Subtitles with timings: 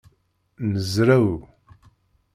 [0.71, 1.31] Nezrew.